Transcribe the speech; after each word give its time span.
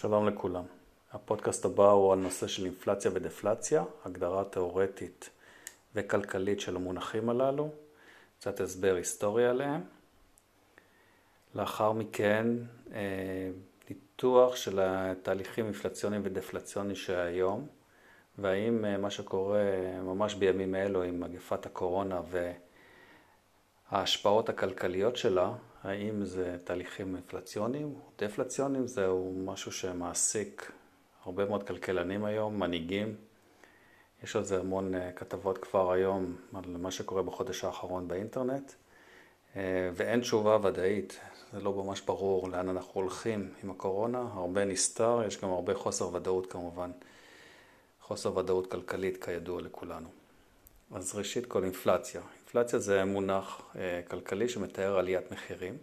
שלום 0.00 0.28
לכולם. 0.28 0.64
הפודקאסט 1.12 1.64
הבא 1.64 1.90
הוא 1.90 2.12
על 2.12 2.18
נושא 2.18 2.46
של 2.46 2.64
אינפלציה 2.64 3.10
ודפלציה, 3.14 3.84
הגדרה 4.04 4.44
תאורטית 4.44 5.30
וכלכלית 5.94 6.60
של 6.60 6.76
המונחים 6.76 7.30
הללו, 7.30 7.70
קצת 8.38 8.60
הסבר 8.60 8.94
היסטורי 8.94 9.46
עליהם. 9.46 9.80
לאחר 11.54 11.92
מכן 11.92 12.46
אה, 12.92 13.50
ניתוח 13.90 14.56
של 14.56 14.78
התהליכים 14.82 15.64
אינפלציוניים 15.64 16.22
ודפלציוניים 16.24 16.96
שהיום, 16.96 17.66
והאם 18.38 18.84
אה, 18.84 18.96
מה 18.96 19.10
שקורה 19.10 19.64
ממש 20.02 20.34
בימים 20.34 20.74
אלו 20.74 21.02
עם 21.02 21.20
מגפת 21.20 21.66
הקורונה 21.66 22.20
וההשפעות 23.92 24.48
הכלכליות 24.48 25.16
שלה, 25.16 25.52
האם 25.82 26.24
זה 26.24 26.56
תהליכים 26.64 27.14
אינפלציוניים 27.14 27.94
או 27.94 28.10
דפלציוניים, 28.18 28.86
זהו 28.86 29.34
משהו 29.44 29.72
שמעסיק 29.72 30.72
הרבה 31.24 31.44
מאוד 31.44 31.62
כלכלנים 31.62 32.24
היום, 32.24 32.58
מנהיגים. 32.58 33.14
יש 34.22 34.36
על 34.36 34.44
זה 34.44 34.60
המון 34.60 34.94
אה, 34.94 35.12
כתבות 35.12 35.58
כבר 35.58 35.92
היום 35.92 36.36
על 36.54 36.76
מה 36.76 36.90
שקורה 36.90 37.22
בחודש 37.22 37.64
האחרון 37.64 38.08
באינטרנט, 38.08 38.72
אה, 39.56 39.90
ואין 39.94 40.20
תשובה 40.20 40.58
ודאית, 40.62 41.20
זה 41.52 41.60
לא 41.60 41.72
ממש 41.72 42.00
ברור 42.00 42.48
לאן 42.48 42.68
אנחנו 42.68 43.00
הולכים 43.00 43.54
עם 43.64 43.70
הקורונה, 43.70 44.24
הרבה 44.32 44.64
נסתר, 44.64 45.22
יש 45.26 45.40
גם 45.40 45.50
הרבה 45.50 45.74
חוסר 45.74 46.14
ודאות 46.14 46.52
כמובן, 46.52 46.90
חוסר 48.00 48.36
ודאות 48.36 48.70
כלכלית 48.70 49.24
כידוע 49.24 49.62
לכולנו. 49.62 50.08
אז 50.90 51.14
ראשית 51.14 51.46
כל 51.46 51.64
אינפלציה. 51.64 52.20
אינפלציה 52.38 52.78
זה 52.78 53.04
מונח 53.04 53.62
אה, 53.76 54.00
כלכלי 54.08 54.48
שמתאר 54.48 54.98
עליית 54.98 55.32
מחירים. 55.32 55.78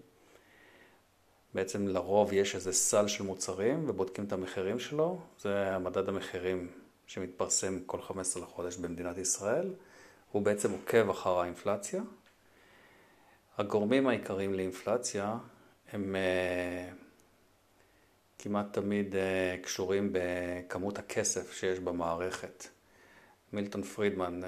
בעצם 1.54 1.88
לרוב 1.88 2.34
יש 2.34 2.56
איזה 2.56 2.74
סל 2.74 3.08
של 3.08 3.24
מוצרים 3.24 3.90
ובודקים 3.90 4.26
את 4.26 4.34
המחירים 4.34 4.80
שלו, 4.80 5.22
זה 5.40 5.76
המדד 5.76 6.10
המחירים 6.10 6.72
שמתפרסם 7.08 7.80
כל 7.86 8.02
15 8.02 8.44
לחודש 8.44 8.78
במדינת 8.78 9.18
ישראל, 9.18 9.74
הוא 10.32 10.42
בעצם 10.42 10.72
עוקב 10.72 11.10
אחר 11.10 11.40
האינפלציה. 11.40 12.02
הגורמים 13.58 14.08
העיקריים 14.08 14.54
לאינפלציה 14.54 15.38
הם 15.92 16.16
uh, 16.16 16.96
כמעט 18.40 18.74
תמיד 18.74 19.14
uh, 19.14 19.64
קשורים 19.64 20.10
בכמות 20.12 21.00
הכסף 21.00 21.54
שיש 21.54 21.80
במערכת. 21.80 22.75
מילטון 23.56 23.84
פרידמן, 23.84 24.42
uh, 24.44 24.48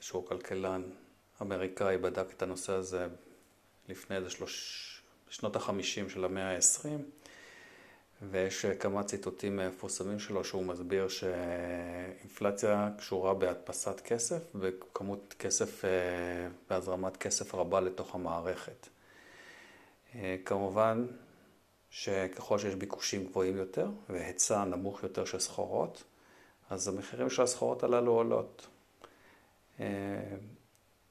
שהוא 0.00 0.26
כלכלן 0.26 0.82
אמריקאי, 1.42 1.98
בדק 1.98 2.26
את 2.36 2.42
הנושא 2.42 2.72
הזה 2.72 3.06
לפני 3.88 4.16
איזה 4.16 4.30
שלוש... 4.30 4.88
בשנות 5.28 5.56
החמישים 5.56 6.08
של 6.08 6.24
המאה 6.24 6.50
העשרים, 6.50 7.04
ויש 8.30 8.66
כמה 8.66 9.04
ציטוטים 9.04 9.56
מפורסמים 9.56 10.18
שלו 10.18 10.44
שהוא 10.44 10.64
מסביר 10.64 11.08
שאינפלציה 11.08 12.88
קשורה 12.98 13.34
בהדפסת 13.34 14.00
כסף 14.00 14.42
וכמות 14.54 15.34
כסף, 15.38 15.82
בהזרמת 16.70 17.16
כסף 17.16 17.54
רבה 17.54 17.80
לתוך 17.80 18.14
המערכת. 18.14 18.88
כמובן 20.44 21.06
שככל 21.90 22.58
שיש 22.58 22.74
ביקושים 22.74 23.26
גבוהים 23.26 23.56
יותר 23.56 23.90
והיצע 24.08 24.64
נמוך 24.64 25.02
יותר 25.02 25.24
של 25.24 25.38
סחורות, 25.38 26.04
אז 26.70 26.88
המחירים 26.88 27.30
של 27.30 27.42
הסחורות 27.42 27.82
הללו 27.82 28.12
עולות. 28.12 28.66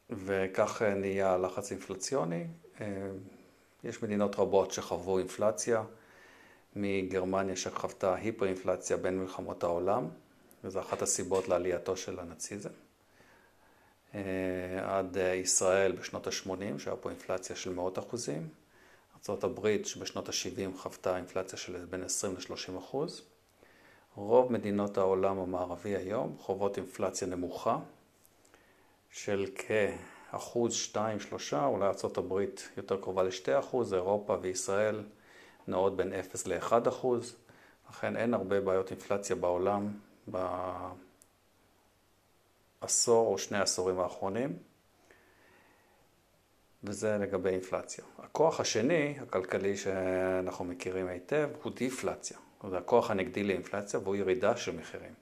וכך 0.09 0.81
נהיה 0.81 1.37
לחץ 1.37 1.71
אינפלציוני. 1.71 2.47
יש 3.83 4.03
מדינות 4.03 4.35
רבות 4.35 4.71
שחוו 4.71 5.17
אינפלציה, 5.17 5.83
מגרמניה 6.75 7.55
שחוותה 7.55 8.15
היפר-אינפלציה 8.15 8.97
בין 8.97 9.19
מלחמות 9.19 9.63
העולם, 9.63 10.09
וזו 10.63 10.79
אחת 10.79 11.01
הסיבות 11.01 11.47
לעלייתו 11.47 11.97
של 11.97 12.19
הנאציזם. 12.19 12.69
אה, 14.15 14.19
עד 14.97 15.17
ישראל 15.17 15.91
בשנות 15.91 16.27
ה-80, 16.27 16.79
שהיה 16.79 16.95
פה 16.95 17.09
אינפלציה 17.09 17.55
של 17.55 17.73
מאות 17.73 17.99
אחוזים. 17.99 18.49
ארה"ב 19.29 19.83
שבשנות 19.83 20.29
ה-70 20.29 20.77
חוותה 20.77 21.17
אינפלציה 21.17 21.59
של 21.59 21.85
בין 21.89 22.03
20 22.03 22.35
ל-30 22.35 22.77
אחוז. 22.79 23.21
רוב 24.15 24.51
מדינות 24.51 24.97
העולם 24.97 25.39
המערבי 25.39 25.95
היום 25.95 26.35
חוות 26.39 26.77
אינפלציה 26.77 27.27
נמוכה 27.27 27.79
של 29.11 29.45
כ... 29.55 29.71
אחוז, 30.31 30.73
שתיים, 30.73 31.19
שלושה, 31.19 31.65
אולי 31.65 31.85
ארה"ב 31.85 32.39
יותר 32.77 33.01
קרובה 33.01 33.23
לשתי 33.23 33.59
אחוז, 33.59 33.93
אירופה 33.93 34.37
וישראל 34.41 35.03
נעות 35.67 35.95
בין 35.95 36.13
אפס 36.13 36.47
לאחד 36.47 36.87
אחוז, 36.87 37.35
לכן 37.89 38.15
אין 38.17 38.33
הרבה 38.33 38.61
בעיות 38.61 38.91
אינפלציה 38.91 39.35
בעולם 39.35 39.91
בעשור 42.81 43.27
או 43.27 43.37
שני 43.37 43.57
העשורים 43.57 43.99
האחרונים, 43.99 44.57
וזה 46.83 47.17
לגבי 47.17 47.49
אינפלציה. 47.49 48.03
הכוח 48.19 48.59
השני, 48.59 49.15
הכלכלי 49.21 49.77
שאנחנו 49.77 50.65
מכירים 50.65 51.07
היטב, 51.07 51.49
הוא 51.63 51.71
דיפלציה. 51.71 52.37
זה 52.69 52.77
הכוח 52.77 53.11
הנגדי 53.11 53.43
לאינפלציה 53.43 53.99
והוא 53.99 54.15
ירידה 54.15 54.57
של 54.57 54.75
מחירים. 54.75 55.13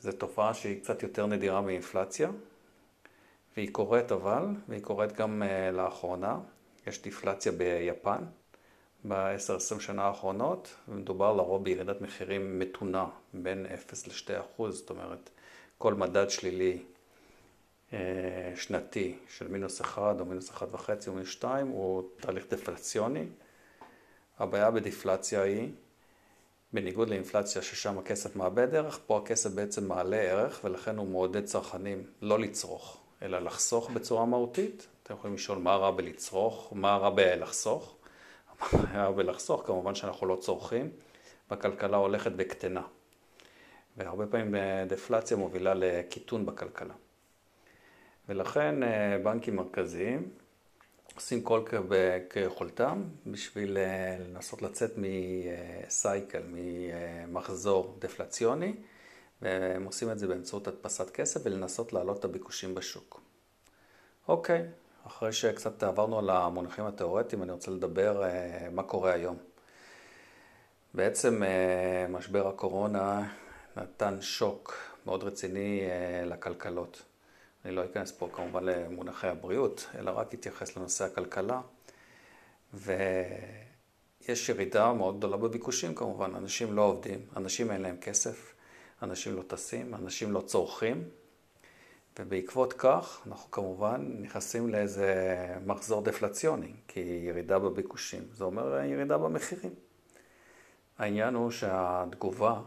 זו 0.00 0.12
תופעה 0.12 0.54
שהיא 0.54 0.80
קצת 0.80 1.02
יותר 1.02 1.26
נדירה 1.26 1.60
מאינפלציה, 1.60 2.30
והיא 3.56 3.72
קורית 3.72 4.12
אבל, 4.12 4.44
והיא 4.68 4.82
קורית 4.82 5.12
גם 5.12 5.42
uh, 5.42 5.76
לאחרונה, 5.76 6.38
יש 6.86 7.02
דיפלציה 7.02 7.52
ביפן 7.52 8.24
ב-10-20 9.08 9.80
שנה 9.80 10.04
האחרונות, 10.04 10.74
ומדובר 10.88 11.32
לרוב 11.32 11.64
בירידת 11.64 12.00
מחירים 12.00 12.58
מתונה 12.58 13.06
בין 13.34 13.66
0 13.74 14.06
ל-2 14.06 14.40
אחוז, 14.40 14.76
זאת 14.76 14.90
אומרת, 14.90 15.30
כל 15.78 15.94
מדד 15.94 16.30
שלילי 16.30 16.82
uh, 17.90 17.94
שנתי 18.56 19.18
של 19.28 19.48
מינוס 19.48 19.80
1 19.80 20.20
או 20.20 20.24
מינוס 20.24 20.50
1.5 20.50 20.62
או 21.06 21.12
מינוס 21.12 21.28
2 21.28 21.68
הוא 21.68 22.02
תהליך 22.20 22.46
דפלציוני. 22.50 23.24
הבעיה 24.40 24.70
בדיפלציה 24.70 25.42
היא, 25.42 25.68
בניגוד 26.72 27.10
לאינפלציה 27.10 27.62
ששם 27.62 27.98
הכסף 27.98 28.36
מאבד 28.36 28.74
ערך, 28.74 29.00
פה 29.06 29.18
הכסף 29.18 29.50
בעצם 29.50 29.88
מעלה 29.88 30.16
ערך 30.16 30.60
ולכן 30.64 30.96
הוא 30.96 31.06
מעודד 31.06 31.44
צרכנים 31.44 32.04
לא 32.22 32.38
לצרוך. 32.38 33.00
אלא 33.22 33.38
לחסוך 33.38 33.90
בצורה 33.90 34.24
מהותית. 34.24 34.86
אתם 35.02 35.14
יכולים 35.14 35.34
לשאול 35.34 35.58
מה 35.58 35.76
רע 35.76 35.90
בלצרוך, 35.90 36.72
מה 36.76 36.96
רע 36.96 37.10
בלחסוך. 37.10 37.96
מה 38.72 39.04
רע 39.06 39.10
בלחסוך, 39.10 39.62
כמובן 39.66 39.94
שאנחנו 39.94 40.26
לא 40.26 40.36
צורכים, 40.36 40.90
והכלכלה 41.50 41.96
הולכת 41.96 42.32
וקטנה. 42.36 42.82
והרבה 43.96 44.26
פעמים 44.26 44.54
דפלציה 44.88 45.36
מובילה 45.36 45.74
לקיטון 45.74 46.46
בכלכלה. 46.46 46.94
ולכן 48.28 48.82
אה, 48.82 49.18
בנקים 49.22 49.56
מרכזיים 49.56 50.28
עושים 51.14 51.42
כל 51.42 51.62
כיכולתם 52.30 53.02
בשביל 53.26 53.78
אה, 53.78 54.16
לנסות 54.20 54.62
לצאת 54.62 54.90
מסייקל, 54.96 56.42
ממחזור 56.46 57.96
דפלציוני. 57.98 58.74
והם 59.42 59.84
עושים 59.84 60.10
את 60.10 60.18
זה 60.18 60.26
באמצעות 60.26 60.68
הדפסת 60.68 61.10
כסף 61.10 61.40
ולנסות 61.44 61.92
להעלות 61.92 62.18
את 62.18 62.24
הביקושים 62.24 62.74
בשוק. 62.74 63.20
אוקיי, 64.28 64.66
אחרי 65.06 65.32
שקצת 65.32 65.82
עברנו 65.82 66.18
על 66.18 66.30
המונחים 66.30 66.84
התיאורטיים, 66.84 67.42
אני 67.42 67.52
רוצה 67.52 67.70
לדבר 67.70 68.24
אה, 68.24 68.68
מה 68.72 68.82
קורה 68.82 69.12
היום. 69.12 69.36
בעצם 70.94 71.42
אה, 71.42 72.06
משבר 72.08 72.48
הקורונה 72.48 73.32
נתן 73.76 74.20
שוק 74.20 74.76
מאוד 75.06 75.24
רציני 75.24 75.80
אה, 75.82 76.24
לכלכלות. 76.26 77.02
אני 77.64 77.74
לא 77.74 77.84
אכנס 77.84 78.12
פה 78.12 78.28
כמובן 78.32 78.64
למונחי 78.64 79.28
הבריאות, 79.28 79.86
אלא 79.98 80.10
רק 80.10 80.34
אתייחס 80.34 80.76
לנושא 80.76 81.04
הכלכלה. 81.04 81.60
ויש 82.74 84.48
ירידה 84.48 84.92
מאוד 84.92 85.18
גדולה 85.18 85.36
בביקושים 85.36 85.94
כמובן, 85.94 86.34
אנשים 86.34 86.72
לא 86.72 86.82
עובדים, 86.82 87.20
אנשים 87.36 87.70
אין 87.70 87.82
להם 87.82 87.96
כסף. 87.96 88.54
אנשים 89.02 89.36
לא 89.36 89.42
טסים, 89.42 89.94
אנשים 89.94 90.32
לא 90.32 90.40
צורכים, 90.40 91.08
ובעקבות 92.18 92.72
כך 92.72 93.22
אנחנו 93.26 93.50
כמובן 93.50 94.16
נכנסים 94.20 94.68
לאיזה 94.68 95.14
מחזור 95.66 96.02
דפלציוני, 96.02 96.72
כי 96.88 97.00
ירידה 97.00 97.58
בביקושים, 97.58 98.22
זה 98.32 98.44
אומר 98.44 98.80
ירידה 98.84 99.18
במחירים. 99.18 99.74
העניין 100.98 101.34
הוא 101.34 101.50
שהתגובה 101.50 102.60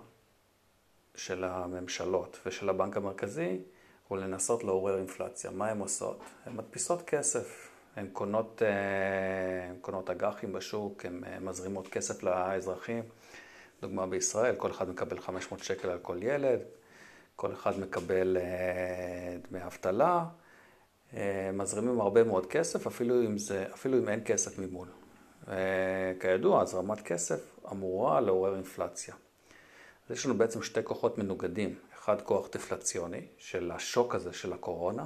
של 1.16 1.44
הממשלות 1.44 2.39
ושל 2.46 2.69
הבנק 2.69 2.98
המרכזי 2.98 3.60
הוא 4.13 4.19
לנסות 4.19 4.63
לעורר 4.63 4.98
אינפלציה. 4.98 5.51
מה 5.51 5.69
הן 5.69 5.80
עושות? 5.80 6.19
הן 6.45 6.56
מדפיסות 6.56 7.01
כסף, 7.01 7.69
הן 7.95 8.07
קונות, 8.13 8.62
אה, 8.65 9.75
קונות 9.81 10.10
אג"חים 10.10 10.54
בשוק, 10.54 11.06
הן 11.06 11.24
אה, 11.24 11.39
מזרימות 11.39 11.88
כסף 11.88 12.24
לאזרחים. 12.24 13.04
דוגמה 13.81 14.07
בישראל, 14.07 14.56
כל 14.56 14.71
אחד 14.71 14.89
מקבל 14.89 15.19
500 15.19 15.63
שקל 15.63 15.89
על 15.89 15.98
כל 16.01 16.18
ילד, 16.21 16.60
כל 17.36 17.54
אחד 17.54 17.80
מקבל 17.80 18.38
אה, 18.38 19.38
דמי 19.50 19.63
אבטלה, 19.65 20.25
מזרימים 21.54 22.01
הרבה 22.01 22.24
מאוד 22.24 22.45
כסף, 22.45 22.88
אפילו 22.88 23.21
אם, 23.21 23.38
זה, 23.38 23.65
אפילו 23.74 23.98
אם 23.98 24.10
אין 24.10 24.21
כסף 24.25 24.60
ממול. 24.60 24.88
כידוע, 26.19 26.62
הזרמת 26.62 27.01
כסף 27.01 27.60
אמורה 27.71 28.21
לעורר 28.21 28.56
אינפלציה. 28.56 29.13
אז 30.06 30.18
יש 30.18 30.25
לנו 30.25 30.38
בעצם 30.38 30.63
שתי 30.63 30.83
כוחות 30.83 31.18
מנוגדים. 31.18 31.75
אחד 32.04 32.22
כוח 32.22 32.48
דפלציוני 32.52 33.22
של 33.38 33.72
השוק 33.72 34.16
הזה 34.16 34.34
של 34.34 34.54
הקורונה, 34.54 35.06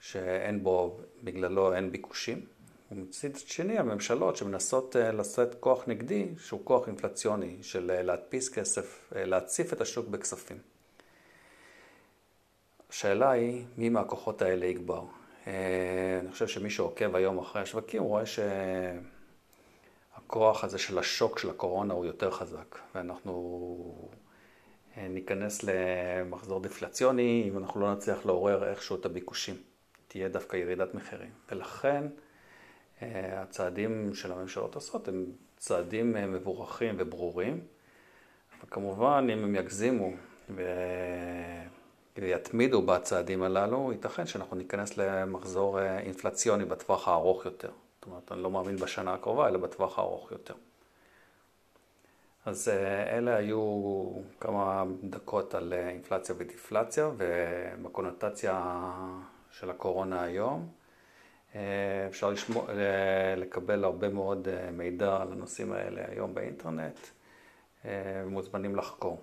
שאין 0.00 0.64
בו, 0.64 1.00
בגללו 1.22 1.74
אין 1.74 1.92
ביקושים. 1.92 2.46
ומצד 2.90 3.36
שני, 3.36 3.78
הממשלות 3.78 4.36
שמנסות 4.36 4.96
אה, 4.96 5.12
לשאת 5.12 5.54
כוח 5.60 5.84
נגדי, 5.86 6.28
שהוא 6.38 6.60
כוח 6.64 6.86
אינפלציוני 6.86 7.56
של 7.62 7.90
אה, 7.90 8.02
להדפיס 8.02 8.48
כסף, 8.48 9.12
אה, 9.16 9.24
להציף 9.24 9.72
את 9.72 9.80
השוק 9.80 10.08
בכספים. 10.08 10.58
השאלה 12.90 13.30
היא, 13.30 13.64
מי 13.76 13.88
מהכוחות 13.88 14.42
האלה 14.42 14.66
יגבר? 14.66 15.02
אני 15.46 16.32
חושב 16.32 16.48
שמי 16.48 16.70
שעוקב 16.70 17.16
היום 17.16 17.38
אחרי 17.38 17.62
השווקים 17.62 18.02
רואה 18.02 18.22
שהכוח 20.16 20.64
הזה 20.64 20.78
של 20.78 20.98
השוק 20.98 21.38
של 21.38 21.50
הקורונה 21.50 21.94
הוא 21.94 22.06
יותר 22.06 22.30
חזק, 22.30 22.78
ואנחנו 22.94 23.32
ניכנס 24.96 25.64
למחזור 25.64 26.60
דפלציוני 26.60 27.44
אם 27.48 27.58
אנחנו 27.58 27.80
לא 27.80 27.92
נצליח 27.92 28.26
לעורר 28.26 28.70
איכשהו 28.70 28.96
את 28.96 29.06
הביקושים. 29.06 29.56
תהיה 30.08 30.28
דווקא 30.28 30.56
ירידת 30.56 30.94
מחירים. 30.94 31.30
ולכן 31.50 32.04
הצעדים 33.32 34.14
של 34.14 34.32
הממשלות 34.32 34.74
עושות 34.74 35.08
הם 35.08 35.26
צעדים 35.56 36.12
מבורכים 36.12 36.94
וברורים. 36.98 37.60
וכמובן, 38.64 39.26
אם 39.32 39.44
הם 39.44 39.54
יגזימו 39.54 40.10
ויתמידו 42.18 42.82
בצעדים 42.82 43.42
הללו, 43.42 43.92
ייתכן 43.92 44.26
שאנחנו 44.26 44.56
ניכנס 44.56 44.98
למחזור 44.98 45.80
אינפלציוני 45.80 46.64
בטווח 46.64 47.08
הארוך 47.08 47.44
יותר. 47.44 47.70
זאת 47.94 48.06
אומרת, 48.06 48.32
אני 48.32 48.42
לא 48.42 48.50
מאמין 48.50 48.76
בשנה 48.76 49.14
הקרובה, 49.14 49.48
אלא 49.48 49.58
בטווח 49.58 49.98
הארוך 49.98 50.32
יותר. 50.32 50.54
אז 52.44 52.68
אלה 53.08 53.36
היו 53.36 54.12
כמה 54.40 54.84
דקות 55.04 55.54
על 55.54 55.72
אינפלציה 55.72 56.34
ודיפלציה 56.38 57.10
ובקונוטציה 57.16 58.82
של 59.50 59.70
הקורונה 59.70 60.22
היום. 60.22 60.68
אפשר 62.08 62.30
לשמוע, 62.30 62.66
לקבל 63.36 63.84
הרבה 63.84 64.08
מאוד 64.08 64.48
מידע 64.72 65.16
על 65.16 65.32
הנושאים 65.32 65.72
האלה 65.72 66.02
היום 66.08 66.34
באינטרנט, 66.34 66.98
מוזמנים 68.26 68.76
לחקור. 68.76 69.20